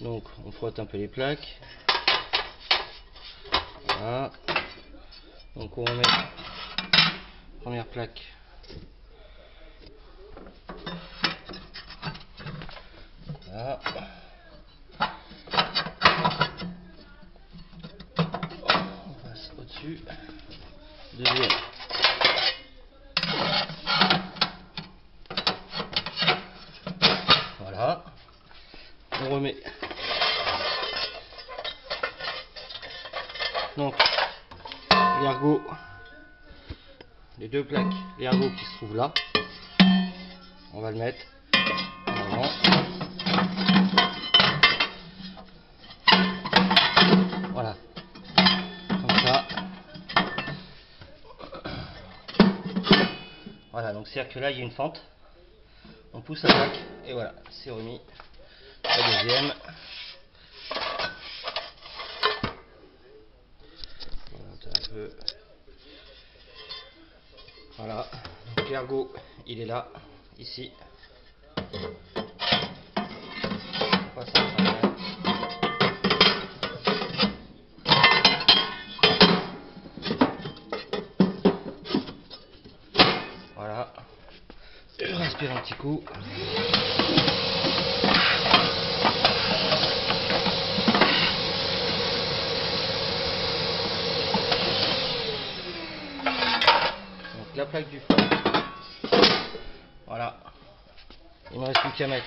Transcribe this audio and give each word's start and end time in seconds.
Donc 0.00 0.24
on 0.44 0.52
frotte 0.52 0.78
un 0.78 0.84
peu 0.84 0.98
les 0.98 1.08
plaques. 1.08 1.58
Voilà. 3.88 4.30
Donc 5.54 5.76
on 5.78 5.84
remet 5.84 6.02
première 7.62 7.86
plaque. 7.86 8.22
Voilà. 13.46 13.80
On 18.18 19.14
passe 19.22 19.50
au-dessus. 19.58 20.00
Deuxième. 21.14 21.48
Voilà. 27.58 28.04
On 29.22 29.30
remet. 29.30 29.56
Donc, 33.76 33.94
l'ergot, 35.20 35.62
les 37.38 37.48
deux 37.48 37.64
plaques, 37.64 37.92
l'ergot 38.18 38.50
qui 38.50 38.64
se 38.64 38.76
trouve 38.76 38.96
là, 38.96 39.12
on 40.72 40.80
va 40.80 40.90
le 40.90 40.96
mettre 40.96 41.18
en 42.06 42.32
avant. 42.32 42.48
Voilà. 47.52 47.76
Comme 48.88 49.18
ça. 49.24 49.46
Voilà, 53.72 53.92
donc 53.92 54.08
c'est-à-dire 54.08 54.32
que 54.32 54.38
là, 54.38 54.50
il 54.50 54.58
y 54.58 54.62
a 54.62 54.64
une 54.64 54.70
fente. 54.70 55.02
On 56.14 56.22
pousse 56.22 56.42
la 56.44 56.54
plaque 56.54 56.78
et 57.06 57.12
voilà, 57.12 57.34
c'est 57.50 57.70
remis. 57.70 58.00
La 58.84 58.96
deuxième. 58.96 59.52
On 64.32 64.38
va 64.38 64.44
monter 64.50 64.68
un 64.68 64.80
Voilà, 67.76 68.06
donc 68.56 68.70
l'ergot, 68.70 69.12
il 69.46 69.60
est 69.60 69.66
là, 69.66 69.88
ici. 70.38 70.72
Voilà. 83.54 83.92
Je 84.98 85.14
respire 85.14 85.52
un 85.54 85.60
petit 85.60 85.74
coup. 85.74 86.02
Donc 97.34 97.45
la 97.56 97.64
plaque 97.64 97.88
du 97.88 98.00
fond. 98.00 98.16
Voilà. 100.06 100.36
Il 101.52 101.58
me 101.58 101.64
reste 101.64 101.80
plus 101.80 101.92
qu'à 101.92 102.06
mettre. 102.06 102.26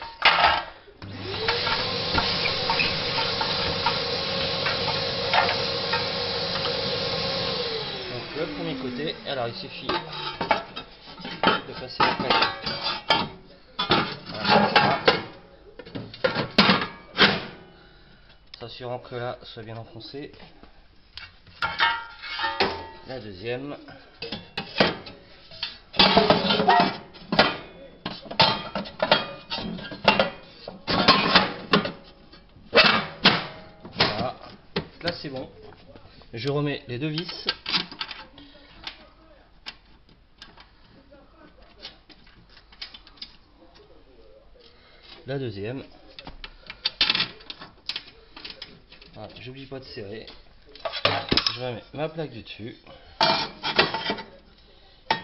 Donc 8.11 8.23
le 8.37 8.45
premier 8.55 8.75
côté. 8.77 9.15
Alors 9.27 9.47
il 9.49 9.53
suffit 9.53 9.87
de 9.87 11.73
passer 11.79 11.99
la 11.99 12.15
plaque. 12.15 12.33
Voilà. 14.31 14.99
S'assurant 18.59 18.99
que 18.99 19.15
là 19.15 19.37
soit 19.43 19.63
bien 19.63 19.77
enfoncé. 19.77 20.31
La 23.07 23.19
deuxième. 23.19 23.75
Là 35.01 35.13
c'est 35.13 35.29
bon. 35.29 35.49
Je 36.33 36.49
remets 36.49 36.83
les 36.89 36.99
deux 36.99 37.07
vis. 37.07 37.47
La 45.25 45.39
deuxième. 45.39 45.83
Voilà, 49.13 49.29
j'oublie 49.39 49.67
pas 49.67 49.79
de 49.79 49.85
serrer. 49.85 50.25
Je 51.55 51.61
remets 51.61 51.83
ma 51.93 52.09
plaque 52.09 52.31
du 52.31 52.43
dessus. 52.43 52.75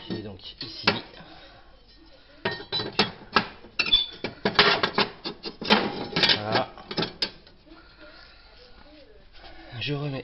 Qui 0.08 0.14
est 0.14 0.22
donc 0.22 0.40
ici. 0.62 0.88
Voilà. 6.36 6.70
Je 9.86 9.94
remets 9.94 10.24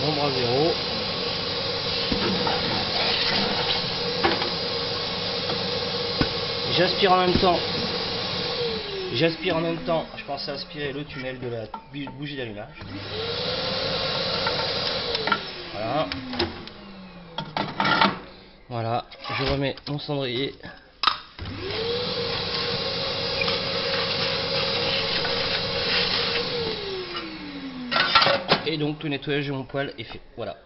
mon 0.00 0.12
bras 0.12 0.30
zéro. 0.30 0.72
J'aspire 6.72 7.12
en 7.12 7.18
même 7.18 7.34
temps. 7.34 7.58
J'aspire 9.12 9.56
en 9.58 9.60
même 9.60 9.76
temps. 9.84 10.06
Je 10.16 10.24
pensais 10.24 10.52
aspirer 10.52 10.94
le 10.94 11.04
tunnel 11.04 11.38
de 11.38 11.48
la 11.48 11.66
bougie 12.16 12.38
d'allumage. 12.38 12.78
Voilà. 18.68 19.04
Je 19.38 19.44
remets 19.44 19.76
mon 19.88 19.98
cendrier. 19.98 20.54
Et 28.66 28.78
donc 28.78 29.02
le 29.02 29.08
nettoyage 29.10 29.48
de 29.48 29.52
mon 29.52 29.64
poêle 29.64 29.92
est 29.98 30.04
fait. 30.04 30.20
Voilà. 30.36 30.56